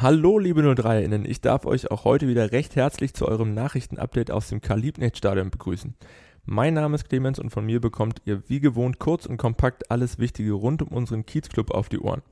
[0.00, 4.48] Hallo liebe 03-Innen, ich darf euch auch heute wieder recht herzlich zu eurem Nachrichtenupdate aus
[4.48, 5.96] dem Karl-Liebknecht-Stadion begrüßen.
[6.44, 10.20] Mein Name ist Clemens und von mir bekommt ihr wie gewohnt kurz und kompakt alles
[10.20, 12.22] Wichtige rund um unseren Kiezclub auf die Ohren.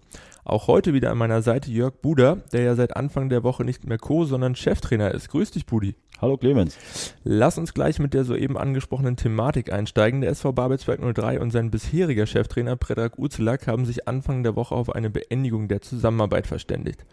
[0.44, 3.84] Auch heute wieder an meiner Seite Jörg Buder, der ja seit Anfang der Woche nicht
[3.84, 5.28] mehr Co., sondern Cheftrainer ist.
[5.30, 5.96] Grüß dich, Budi.
[6.20, 6.78] Hallo Clemens.
[7.24, 10.20] Lass uns gleich mit der soeben angesprochenen Thematik einsteigen.
[10.20, 14.76] Der SV Babelsberg 03 und sein bisheriger Cheftrainer Predrag Uzelak haben sich Anfang der Woche
[14.76, 17.04] auf eine Beendigung der Zusammenarbeit verständigt.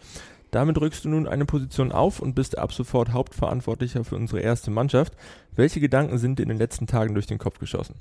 [0.54, 4.70] Damit rückst du nun eine Position auf und bist ab sofort Hauptverantwortlicher für unsere erste
[4.70, 5.14] Mannschaft.
[5.56, 7.96] Welche Gedanken sind dir in den letzten Tagen durch den Kopf geschossen?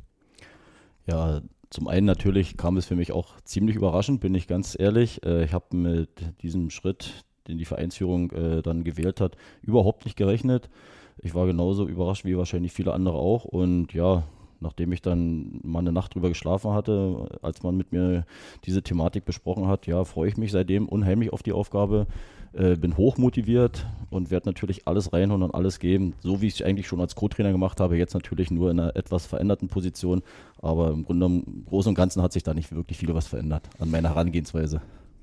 [1.06, 5.24] Ja, zum einen natürlich kam es für mich auch ziemlich überraschend, bin ich ganz ehrlich.
[5.24, 6.10] Äh, ich habe mit
[6.42, 10.68] diesem Schritt, den die Vereinsführung äh, dann gewählt hat, überhaupt nicht gerechnet.
[11.16, 13.46] Ich war genauso überrascht wie wahrscheinlich viele andere auch.
[13.46, 14.24] Und ja,
[14.62, 18.24] nachdem ich dann mal eine Nacht drüber geschlafen hatte, als man mit mir
[18.64, 22.06] diese Thematik besprochen hat, ja, freue ich mich seitdem unheimlich auf die Aufgabe.
[22.54, 26.62] Äh, bin hochmotiviert und werde natürlich alles reinhauen und alles geben, so wie ich es
[26.66, 30.22] eigentlich schon als Co-Trainer gemacht habe, jetzt natürlich nur in einer etwas veränderten Position,
[30.60, 33.70] aber im Grunde im Großen und Ganzen hat sich da nicht wirklich viel was verändert
[33.78, 34.82] an meiner Herangehensweise.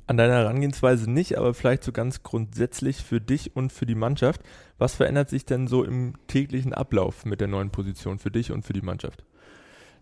[0.09, 4.41] An deiner Herangehensweise nicht, aber vielleicht so ganz grundsätzlich für dich und für die Mannschaft.
[4.79, 8.65] Was verändert sich denn so im täglichen Ablauf mit der neuen Position für dich und
[8.65, 9.23] für die Mannschaft?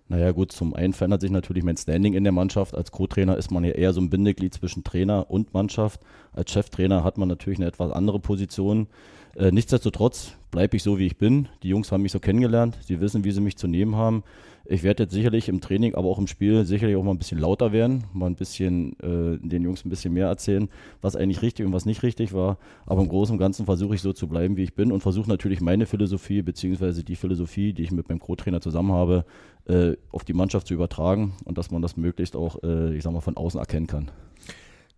[0.07, 2.73] Naja gut, zum einen verändert sich natürlich mein Standing in der Mannschaft.
[2.73, 5.99] Als Co-Trainer ist man ja eher so ein Bindeglied zwischen Trainer und Mannschaft.
[6.31, 8.87] Als Cheftrainer hat man natürlich eine etwas andere Position.
[9.35, 11.49] Äh, nichtsdestotrotz bleibe ich so, wie ich bin.
[11.63, 12.77] Die Jungs haben mich so kennengelernt.
[12.81, 14.23] Sie wissen, wie sie mich zu nehmen haben.
[14.69, 17.39] Ich werde jetzt sicherlich im Training, aber auch im Spiel sicherlich auch mal ein bisschen
[17.39, 20.67] lauter werden, mal ein bisschen äh, den Jungs ein bisschen mehr erzählen,
[21.01, 22.57] was eigentlich richtig und was nicht richtig war.
[22.85, 25.29] Aber im Großen und Ganzen versuche ich so zu bleiben, wie ich bin und versuche
[25.29, 29.23] natürlich meine Philosophie beziehungsweise die Philosophie, die ich mit meinem Co-Trainer zusammen habe,
[29.67, 33.13] äh, auf die Mannschaft zu übertragen und dass man das möglichst auch, äh, ich sag
[33.13, 34.11] mal, von außen erkennen kann.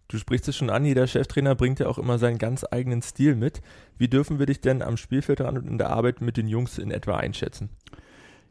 [0.09, 3.35] Du sprichst es schon an, jeder Cheftrainer bringt ja auch immer seinen ganz eigenen Stil
[3.35, 3.61] mit.
[3.99, 6.89] Wie dürfen wir dich denn am Spielfeldrand und in der Arbeit mit den Jungs in
[6.89, 7.69] etwa einschätzen?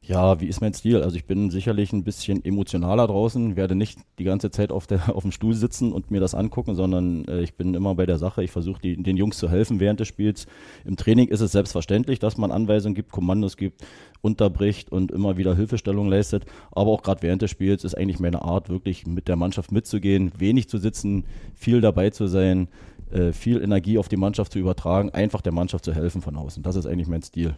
[0.00, 1.02] Ja, wie ist mein Stil?
[1.02, 5.14] Also ich bin sicherlich ein bisschen emotionaler draußen, werde nicht die ganze Zeit auf, der,
[5.14, 8.16] auf dem Stuhl sitzen und mir das angucken, sondern äh, ich bin immer bei der
[8.16, 8.42] Sache.
[8.42, 10.46] Ich versuche den Jungs zu helfen während des Spiels.
[10.84, 13.84] Im Training ist es selbstverständlich, dass man Anweisungen gibt, Kommandos gibt,
[14.22, 16.46] unterbricht und immer wieder Hilfestellung leistet.
[16.70, 20.32] Aber auch gerade während des Spiels ist eigentlich meine Art, wirklich mit der Mannschaft mitzugehen,
[20.38, 21.24] wenig zu sitzen,
[21.54, 22.68] viel dabei zu sein,
[23.10, 26.62] äh, viel Energie auf die Mannschaft zu übertragen, einfach der Mannschaft zu helfen von außen.
[26.62, 27.56] Das ist eigentlich mein Stil.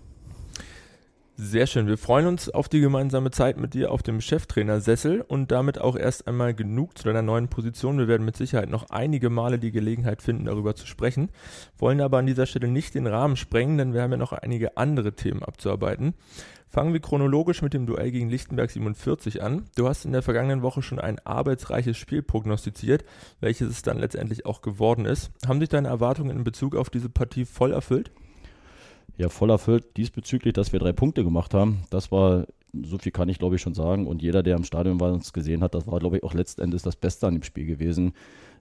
[1.42, 1.86] Sehr schön.
[1.86, 5.96] Wir freuen uns auf die gemeinsame Zeit mit dir auf dem Cheftrainersessel und damit auch
[5.96, 7.96] erst einmal genug zu deiner neuen Position.
[7.96, 11.30] Wir werden mit Sicherheit noch einige Male die Gelegenheit finden, darüber zu sprechen,
[11.78, 14.76] wollen aber an dieser Stelle nicht den Rahmen sprengen, denn wir haben ja noch einige
[14.76, 16.12] andere Themen abzuarbeiten.
[16.68, 19.64] Fangen wir chronologisch mit dem Duell gegen Lichtenberg 47 an.
[19.76, 23.02] Du hast in der vergangenen Woche schon ein arbeitsreiches Spiel prognostiziert,
[23.40, 25.30] welches es dann letztendlich auch geworden ist.
[25.48, 28.10] Haben sich deine Erwartungen in Bezug auf diese Partie voll erfüllt?
[29.20, 31.82] Ja, voll erfüllt diesbezüglich, dass wir drei Punkte gemacht haben.
[31.90, 34.06] Das war, so viel kann ich glaube ich schon sagen.
[34.06, 36.32] Und jeder, der im Stadion war und uns gesehen hat, das war glaube ich auch
[36.32, 38.14] letztendlich das Beste an dem Spiel gewesen.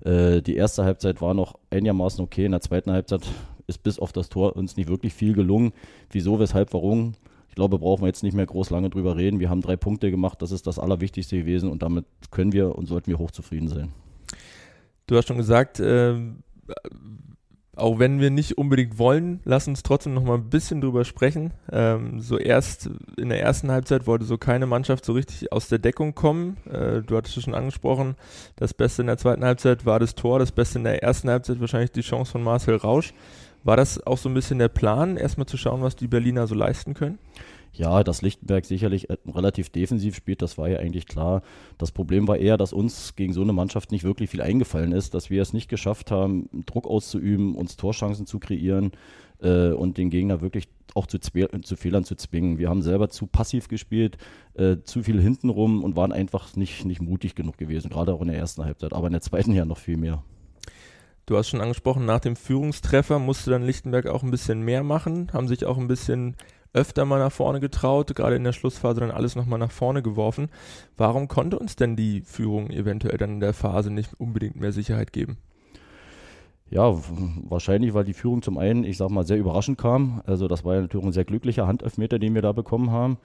[0.03, 2.43] Äh, die erste Halbzeit war noch einigermaßen okay.
[2.43, 3.21] In der zweiten Halbzeit
[3.67, 5.71] ist bis auf das Tor uns nicht wirklich viel gelungen.
[6.11, 7.13] Wieso, weshalb, warum?
[7.47, 9.39] Ich glaube, brauchen wir jetzt nicht mehr groß lange drüber reden.
[9.39, 12.85] Wir haben drei Punkte gemacht, das ist das Allerwichtigste gewesen und damit können wir und
[12.87, 13.93] sollten wir hochzufrieden sein.
[15.07, 16.15] Du hast schon gesagt, äh,
[17.79, 21.51] auch wenn wir nicht unbedingt wollen, lass uns trotzdem noch mal ein bisschen drüber sprechen.
[21.71, 25.79] Ähm, so erst in der ersten Halbzeit wollte so keine Mannschaft so richtig aus der
[25.79, 26.57] Deckung kommen.
[26.71, 28.15] Äh, du hattest es schon angesprochen,
[28.55, 31.59] das Beste in der zweiten Halbzeit war das Tor, das Beste in der ersten Halbzeit
[31.59, 33.13] wahrscheinlich die Chance von Marcel Rausch.
[33.63, 36.55] War das auch so ein bisschen der Plan, erstmal zu schauen, was die Berliner so
[36.55, 37.19] leisten können?
[37.73, 41.41] Ja, dass Lichtenberg sicherlich relativ defensiv spielt, das war ja eigentlich klar.
[41.77, 45.13] Das Problem war eher, dass uns gegen so eine Mannschaft nicht wirklich viel eingefallen ist,
[45.13, 48.91] dass wir es nicht geschafft haben, Druck auszuüben, uns Torchancen zu kreieren
[49.41, 52.57] äh, und den Gegner wirklich auch zu, zu, Fehlern zu zwingen.
[52.57, 54.17] Wir haben selber zu passiv gespielt,
[54.55, 58.27] äh, zu viel hintenrum und waren einfach nicht, nicht mutig genug gewesen, gerade auch in
[58.27, 60.23] der ersten Halbzeit, aber in der zweiten ja noch viel mehr.
[61.25, 65.31] Du hast schon angesprochen, nach dem Führungstreffer musste dann Lichtenberg auch ein bisschen mehr machen,
[65.31, 66.35] haben sich auch ein bisschen
[66.73, 70.49] öfter mal nach vorne getraut, gerade in der Schlussphase dann alles nochmal nach vorne geworfen.
[70.97, 75.13] Warum konnte uns denn die Führung eventuell dann in der Phase nicht unbedingt mehr Sicherheit
[75.13, 75.37] geben?
[76.69, 76.95] Ja,
[77.49, 80.21] wahrscheinlich, weil die Führung zum einen, ich sag mal, sehr überraschend kam.
[80.27, 83.17] Also das war ja natürlich ein sehr glücklicher Handelfmeter, den wir da bekommen haben.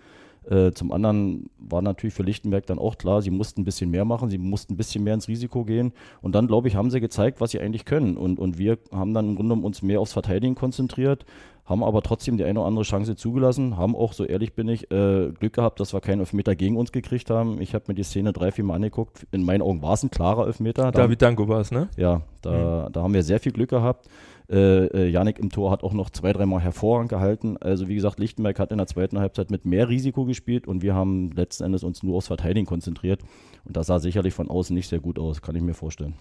[0.48, 4.04] Äh, zum anderen war natürlich für Lichtenberg dann auch klar, sie mussten ein bisschen mehr
[4.04, 5.92] machen, sie mussten ein bisschen mehr ins Risiko gehen.
[6.20, 8.16] Und dann, glaube ich, haben sie gezeigt, was sie eigentlich können.
[8.16, 11.24] Und, und wir haben dann im Grunde genommen uns mehr aufs Verteidigen konzentriert,
[11.64, 14.90] haben aber trotzdem die eine oder andere Chance zugelassen, haben auch, so ehrlich bin ich,
[14.90, 17.60] äh, Glück gehabt, dass wir keinen Elfmeter gegen uns gekriegt haben.
[17.60, 19.26] Ich habe mir die Szene drei, vier Mal angeguckt.
[19.32, 20.92] In meinen Augen war es ein klarer Elfmeter.
[20.92, 21.88] David Danko war es, ne?
[21.96, 22.92] Ja, da, mhm.
[22.92, 24.08] da haben wir sehr viel Glück gehabt.
[24.50, 27.56] Äh, äh, Janik im Tor hat auch noch zwei, dreimal hervorragend gehalten.
[27.56, 30.94] Also wie gesagt, Lichtenberg hat in der zweiten Halbzeit mit mehr Risiko gespielt und wir
[30.94, 33.22] haben letzten Endes uns nur aufs Verteidigen konzentriert.
[33.64, 36.14] Und das sah sicherlich von außen nicht sehr gut aus, kann ich mir vorstellen.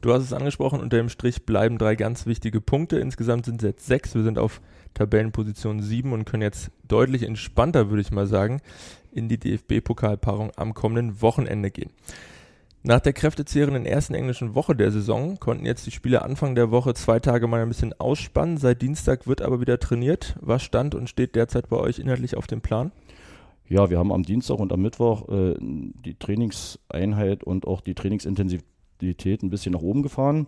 [0.00, 2.98] Du hast es angesprochen, unter dem Strich bleiben drei ganz wichtige Punkte.
[2.98, 4.14] Insgesamt sind es jetzt sechs.
[4.14, 4.60] Wir sind auf
[4.94, 8.60] Tabellenposition sieben und können jetzt deutlich entspannter, würde ich mal sagen,
[9.12, 11.90] in die DFB-Pokalpaarung am kommenden Wochenende gehen.
[12.82, 16.94] Nach der kräftezehrenden ersten englischen Woche der Saison konnten jetzt die Spieler Anfang der Woche
[16.94, 18.58] zwei Tage mal ein bisschen ausspannen.
[18.58, 20.36] Seit Dienstag wird aber wieder trainiert.
[20.40, 22.92] Was stand und steht derzeit bei euch inhaltlich auf dem Plan?
[23.68, 28.64] Ja, wir haben am Dienstag und am Mittwoch äh, die Trainingseinheit und auch die Trainingsintensität
[29.02, 30.46] ein bisschen nach oben gefahren.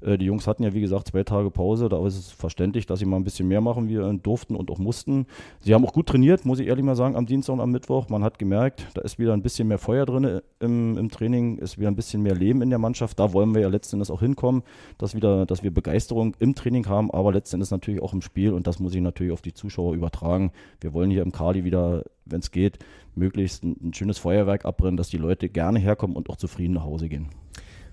[0.00, 1.88] Äh, die Jungs hatten ja, wie gesagt, zwei Tage Pause.
[1.88, 4.78] Da ist es verständlich, dass sie mal ein bisschen mehr machen wir durften und auch
[4.78, 5.26] mussten.
[5.60, 8.08] Sie haben auch gut trainiert, muss ich ehrlich mal sagen, am Dienstag und am Mittwoch.
[8.08, 11.78] Man hat gemerkt, da ist wieder ein bisschen mehr Feuer drin im, im Training, ist
[11.78, 13.18] wieder ein bisschen mehr Leben in der Mannschaft.
[13.18, 14.62] Da wollen wir ja letztendlich auch hinkommen,
[14.98, 18.52] dass, wieder, dass wir Begeisterung im Training haben, aber letztendlich natürlich auch im Spiel.
[18.52, 20.52] Und das muss ich natürlich auf die Zuschauer übertragen.
[20.80, 22.78] Wir wollen hier im Kali wieder, wenn es geht,
[23.14, 26.84] möglichst ein, ein schönes Feuerwerk abbrennen, dass die Leute gerne herkommen und auch zufrieden nach
[26.84, 27.28] Hause gehen.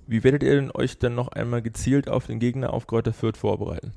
[0.07, 3.37] Wie werdet ihr denn euch dann noch einmal gezielt auf den Gegner auf Kräuter Fürth
[3.37, 3.93] vorbereiten?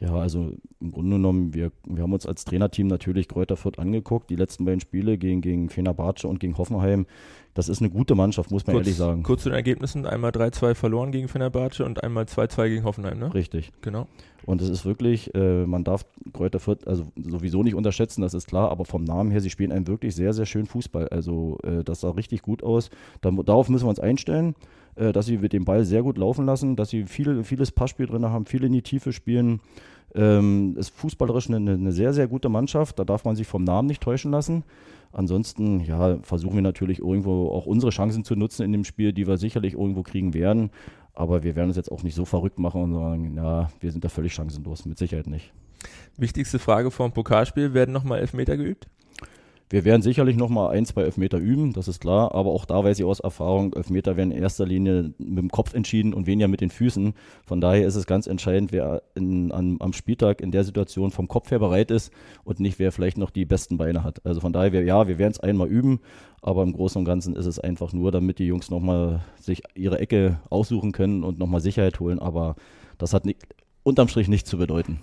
[0.00, 4.30] Ja, also im Grunde genommen, wir, wir haben uns als Trainerteam natürlich Kräuter Fürth angeguckt.
[4.30, 7.06] Die letzten beiden Spiele gegen, gegen Fenerbahce und gegen Hoffenheim.
[7.54, 9.22] Das ist eine gute Mannschaft, muss man kurz, ehrlich sagen.
[9.22, 13.34] Kurz zu den Ergebnissen: einmal 3-2 verloren gegen Fenerbahce und einmal 2-2 gegen Hoffenheim, ne?
[13.34, 13.72] Richtig.
[13.80, 14.06] Genau.
[14.46, 18.46] Und es ist wirklich, äh, man darf Kräuter Fürth also sowieso nicht unterschätzen, das ist
[18.46, 21.08] klar, aber vom Namen her, sie spielen einen wirklich sehr, sehr schönen Fußball.
[21.08, 22.90] Also äh, das sah richtig gut aus.
[23.20, 24.54] Da, darauf müssen wir uns einstellen.
[24.96, 28.06] Äh, dass sie mit dem Ball sehr gut laufen lassen, dass sie viel, vieles Passspiel
[28.06, 29.60] drin haben, viel in die Tiefe spielen.
[30.14, 32.98] Ähm, ist fußballerisch eine, eine, sehr, sehr gute Mannschaft.
[32.98, 34.64] Da darf man sich vom Namen nicht täuschen lassen.
[35.12, 39.26] Ansonsten ja, versuchen wir natürlich irgendwo auch unsere Chancen zu nutzen in dem Spiel, die
[39.26, 40.70] wir sicherlich irgendwo kriegen werden.
[41.14, 44.04] Aber wir werden uns jetzt auch nicht so verrückt machen und sagen, ja, wir sind
[44.04, 44.84] da völlig chancenlos.
[44.86, 45.52] Mit Sicherheit nicht.
[46.16, 48.88] Wichtigste Frage vor dem Pokalspiel: Werden nochmal Elfmeter geübt?
[49.72, 52.82] Wir werden sicherlich noch mal ein, zwei Elfmeter üben, das ist klar, aber auch da
[52.82, 56.48] weiß ich aus Erfahrung, Elfmeter werden in erster Linie mit dem Kopf entschieden und weniger
[56.48, 57.14] mit den Füßen.
[57.46, 61.28] Von daher ist es ganz entscheidend, wer in, an, am Spieltag in der Situation vom
[61.28, 62.12] Kopf her bereit ist
[62.42, 64.26] und nicht wer vielleicht noch die besten Beine hat.
[64.26, 66.00] Also von daher, ja, wir werden es einmal üben,
[66.42, 69.62] aber im Großen und Ganzen ist es einfach nur, damit die Jungs noch mal sich
[69.76, 72.56] ihre Ecke aussuchen können und noch mal Sicherheit holen, aber
[72.98, 73.46] das hat nicht,
[73.84, 74.98] unterm Strich nichts zu bedeuten.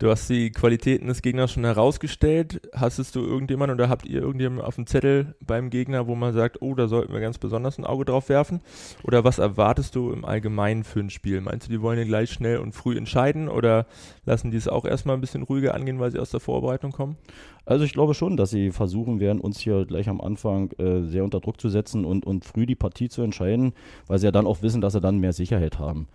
[0.00, 2.60] Du hast die Qualitäten des Gegners schon herausgestellt.
[2.74, 6.60] Hastest du irgendjemanden oder habt ihr irgendjemanden auf dem Zettel beim Gegner, wo man sagt,
[6.62, 8.60] oh, da sollten wir ganz besonders ein Auge drauf werfen?
[9.04, 11.40] Oder was erwartest du im Allgemeinen für ein Spiel?
[11.40, 13.86] Meinst du, die wollen ja gleich schnell und früh entscheiden oder
[14.24, 17.16] lassen die es auch erstmal ein bisschen ruhiger angehen, weil sie aus der Vorbereitung kommen?
[17.64, 21.22] Also ich glaube schon, dass sie versuchen werden, uns hier gleich am Anfang äh, sehr
[21.22, 23.72] unter Druck zu setzen und, und früh die Partie zu entscheiden,
[24.08, 26.08] weil sie ja dann auch wissen, dass sie dann mehr Sicherheit haben.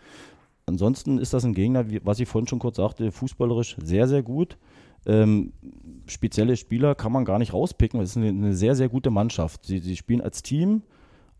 [0.69, 4.21] Ansonsten ist das ein Gegner, wie, was ich vorhin schon kurz sagte, fußballerisch sehr, sehr
[4.23, 4.57] gut.
[5.05, 5.51] Ähm,
[6.05, 7.99] spezielle Spieler kann man gar nicht rauspicken.
[7.99, 9.65] Es ist eine, eine, sehr, sehr gute Mannschaft.
[9.65, 10.83] Sie, sie spielen als Team,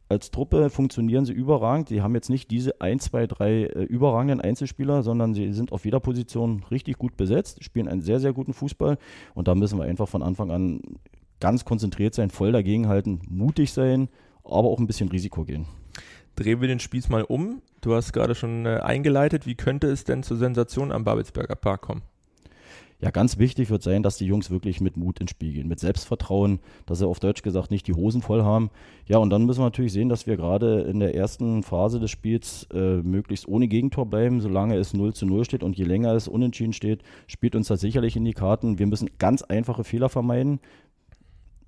[0.09, 1.89] als Truppe funktionieren sie überragend.
[1.89, 5.85] Sie haben jetzt nicht diese 1, 2, 3 äh, überragenden Einzelspieler, sondern sie sind auf
[5.85, 8.97] jeder Position richtig gut besetzt, spielen einen sehr, sehr guten Fußball.
[9.35, 10.81] Und da müssen wir einfach von Anfang an
[11.39, 14.09] ganz konzentriert sein, voll dagegenhalten, mutig sein,
[14.43, 15.67] aber auch ein bisschen Risiko gehen.
[16.39, 17.61] Drehen wir den Spieß mal um.
[17.81, 19.45] Du hast gerade schon äh, eingeleitet.
[19.45, 22.01] Wie könnte es denn zur Sensation am Babelsberger Park kommen?
[23.01, 25.79] Ja, ganz wichtig wird sein, dass die Jungs wirklich mit Mut ins Spiel gehen, mit
[25.79, 28.69] Selbstvertrauen, dass sie auf Deutsch gesagt nicht die Hosen voll haben.
[29.05, 32.09] Ja, und dann müssen wir natürlich sehen, dass wir gerade in der ersten Phase des
[32.09, 36.13] Spiels äh, möglichst ohne Gegentor bleiben, solange es 0 zu 0 steht und je länger
[36.13, 38.79] es unentschieden steht, spielt uns das sicherlich in die Karten.
[38.79, 40.59] Wir müssen ganz einfache Fehler vermeiden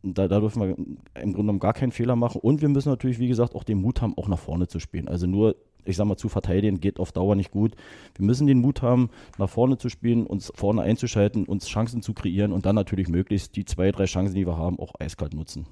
[0.03, 2.41] da, da dürfen wir im Grunde genommen gar keinen Fehler machen.
[2.41, 5.07] Und wir müssen natürlich, wie gesagt, auch den Mut haben, auch nach vorne zu spielen.
[5.07, 5.55] Also nur,
[5.85, 7.75] ich sag mal, zu verteidigen geht auf Dauer nicht gut.
[8.15, 12.13] Wir müssen den Mut haben, nach vorne zu spielen, uns vorne einzuschalten, uns Chancen zu
[12.13, 15.65] kreieren und dann natürlich möglichst die zwei, drei Chancen, die wir haben, auch eiskalt nutzen.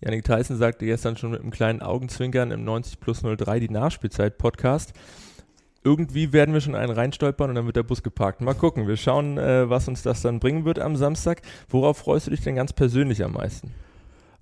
[0.00, 4.92] Janik Tyson sagte gestern schon mit einem kleinen Augenzwinkern im 90 plus 03 die Nachspielzeit-Podcast
[5.84, 8.40] irgendwie werden wir schon einen reinstolpern und dann wird der Bus geparkt.
[8.40, 11.42] Mal gucken, wir schauen, äh, was uns das dann bringen wird am Samstag.
[11.68, 13.72] Worauf freust du dich denn ganz persönlich am meisten?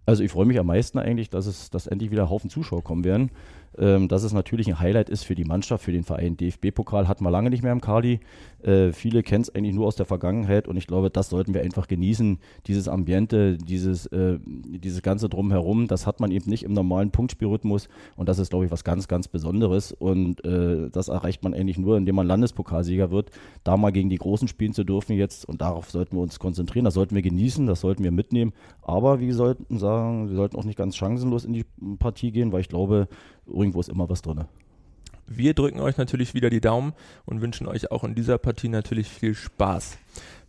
[0.06, 3.04] Also ich freue mich am meisten eigentlich, dass es, dass endlich wieder Haufen Zuschauer kommen
[3.04, 3.30] werden.
[3.78, 6.36] Ähm, dass es natürlich ein Highlight ist für die Mannschaft, für den Verein.
[6.36, 8.20] DFB-Pokal hatten wir lange nicht mehr im Kali.
[8.62, 11.62] Äh, viele kennen es eigentlich nur aus der Vergangenheit und ich glaube, das sollten wir
[11.62, 12.38] einfach genießen.
[12.66, 17.88] Dieses Ambiente, dieses, äh, dieses ganze Drumherum, das hat man eben nicht im normalen Punktspielrhythmus
[18.16, 21.78] und das ist, glaube ich, was ganz, ganz Besonderes und äh, das erreicht man eigentlich
[21.78, 23.30] nur, indem man Landespokalsieger wird.
[23.64, 26.84] Da mal gegen die Großen spielen zu dürfen jetzt und darauf sollten wir uns konzentrieren,
[26.84, 28.52] das sollten wir genießen, das sollten wir mitnehmen.
[28.82, 31.64] Aber wie sollten sagen, wir sollten auch nicht ganz chancenlos in die
[31.98, 33.08] Partie gehen, weil ich glaube,
[33.46, 34.44] irgendwo ist immer was drin.
[35.26, 36.92] Wir drücken euch natürlich wieder die Daumen
[37.25, 39.99] und wünschen euch auch in dieser Partie natürlich viel Spaß.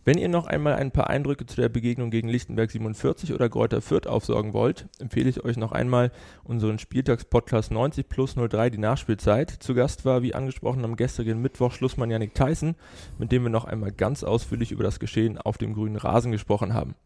[0.06, 3.80] Wenn ihr noch einmal ein paar Eindrücke zu der Begegnung gegen Lichtenberg 47 oder Gräuter
[3.80, 9.48] Fürth aufsorgen wollt, empfehle ich euch noch einmal unseren Spieltagspodcast 90 plus 03, die Nachspielzeit.
[9.48, 12.74] Zu Gast war, wie angesprochen, am gestrigen Mittwoch Schlussmann Janik Tyson,
[13.18, 16.74] mit dem wir noch einmal ganz ausführlich über das Geschehen auf dem grünen Rasen gesprochen
[16.74, 16.96] haben.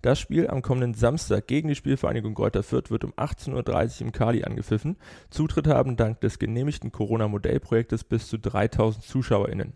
[0.00, 4.12] Das Spiel am kommenden Samstag gegen die Spielvereinigung Greuther Fürth wird um 18.30 Uhr im
[4.12, 4.96] Kali angepfiffen.
[5.28, 9.72] Zutritt haben dank des genehmigten Corona-Modellprojektes bis zu 3000 ZuschauerInnen.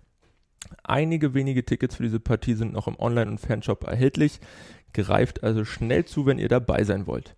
[0.82, 4.40] Einige wenige Tickets für diese Partie sind noch im Online- und Fanshop erhältlich.
[4.92, 7.36] Greift also schnell zu, wenn ihr dabei sein wollt.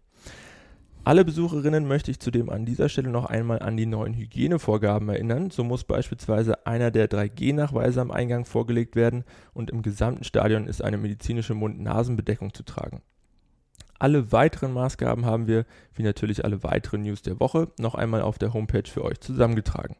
[1.02, 5.50] Alle Besucherinnen möchte ich zudem an dieser Stelle noch einmal an die neuen Hygienevorgaben erinnern.
[5.50, 10.84] So muss beispielsweise einer der 3G-Nachweise am Eingang vorgelegt werden und im gesamten Stadion ist
[10.84, 13.00] eine medizinische Mund-Nasen-Bedeckung zu tragen.
[13.98, 18.38] Alle weiteren Maßgaben haben wir, wie natürlich alle weiteren News der Woche, noch einmal auf
[18.38, 19.96] der Homepage für euch zusammengetragen.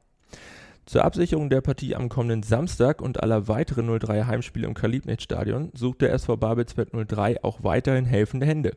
[0.87, 6.01] Zur Absicherung der Partie am kommenden Samstag und aller weiteren 03 Heimspiele im Kalibnet-Stadion sucht
[6.01, 8.75] der SV Babelsberg 03 auch weiterhin helfende Hände.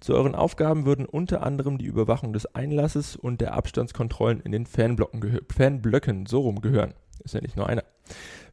[0.00, 4.66] Zu euren Aufgaben würden unter anderem die Überwachung des Einlasses und der Abstandskontrollen in den
[4.66, 6.92] Fanblöcken so rum gehören.
[7.24, 7.84] Ist ja nicht nur einer.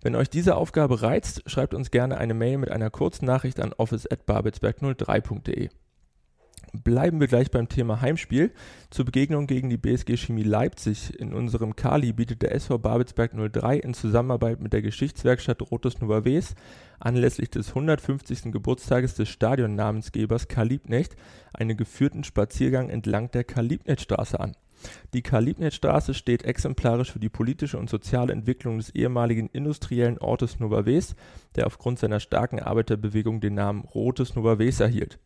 [0.01, 3.73] Wenn euch diese Aufgabe reizt, schreibt uns gerne eine Mail mit einer kurzen Nachricht an
[3.73, 5.69] office@babelsberg03.de.
[6.75, 8.51] Bleiben wir gleich beim Thema Heimspiel.
[8.89, 13.77] Zur Begegnung gegen die BSG Chemie Leipzig in unserem Kali bietet der SV Babelsberg 03
[13.77, 16.55] in Zusammenarbeit mit der Geschichtswerkstatt Rotes Nuaves
[16.99, 18.51] anlässlich des 150.
[18.51, 21.15] Geburtstages des Stadionnamensgebers Karl-Liebknecht
[21.53, 24.53] einen geführten Spaziergang entlang der Karl-Liebknecht-Straße an.
[25.13, 31.15] Die Karl-Liebknecht-Straße steht exemplarisch für die politische und soziale Entwicklung des ehemaligen industriellen Ortes Nuaves,
[31.55, 35.19] der aufgrund seiner starken Arbeiterbewegung den Namen Rotes Nuaves erhielt.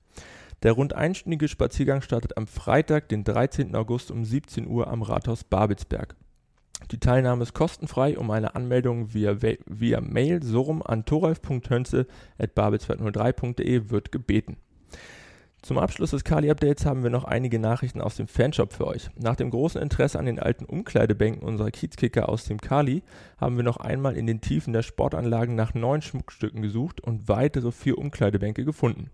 [0.63, 3.75] Der rund einstündige Spaziergang startet am Freitag, den 13.
[3.75, 6.15] August um 17 Uhr am Rathaus Babelsberg.
[6.91, 8.17] Die Teilnahme ist kostenfrei.
[8.17, 14.57] Um eine Anmeldung via, via Mail so rum an thoralf.hönze.babelsberg03.de wird gebeten.
[15.63, 19.09] Zum Abschluss des Kali-Updates haben wir noch einige Nachrichten aus dem Fanshop für euch.
[19.17, 23.01] Nach dem großen Interesse an den alten Umkleidebänken unserer Kiezkicker aus dem Kali
[23.37, 27.71] haben wir noch einmal in den Tiefen der Sportanlagen nach neuen Schmuckstücken gesucht und weitere
[27.71, 29.09] vier Umkleidebänke gefunden.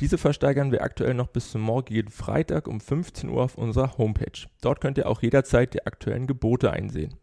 [0.00, 4.46] Diese versteigern wir aktuell noch bis zum morgigen Freitag um 15 Uhr auf unserer Homepage.
[4.60, 7.14] Dort könnt ihr auch jederzeit die aktuellen Gebote einsehen.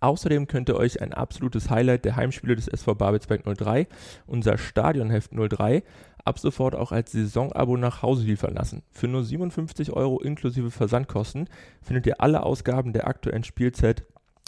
[0.00, 3.88] Außerdem könnt ihr euch ein absolutes Highlight der Heimspiele des SV Babelsberg 03,
[4.26, 5.82] unser Stadionheft 03,
[6.24, 8.82] ab sofort auch als Saisonabo nach Hause liefern lassen.
[8.92, 11.48] Für nur 57 Euro inklusive Versandkosten
[11.82, 14.04] findet ihr alle Ausgaben der aktuellen Spielzeit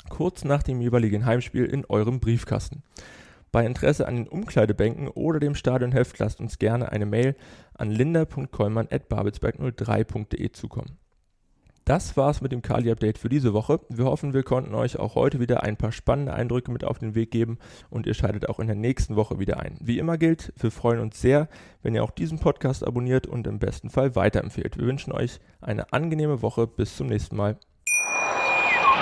[0.09, 2.83] kurz nach dem jeweiligen Heimspiel in eurem Briefkasten.
[3.52, 7.35] Bei Interesse an den Umkleidebänken oder dem Stadionheft lasst uns gerne eine Mail
[7.75, 10.99] an linda.kollmann.babelsberg03.de zukommen.
[11.85, 13.80] Das war's mit dem Kali-Update für diese Woche.
[13.88, 17.16] Wir hoffen, wir konnten euch auch heute wieder ein paar spannende Eindrücke mit auf den
[17.16, 19.76] Weg geben und ihr schaltet auch in der nächsten Woche wieder ein.
[19.80, 21.49] Wie immer gilt, wir freuen uns sehr,
[21.83, 24.78] wenn ihr auch diesen Podcast abonniert und im besten Fall weiterempfehlt.
[24.78, 26.69] Wir wünschen euch eine angenehme Woche.
[26.69, 27.59] Bis zum nächsten Mal.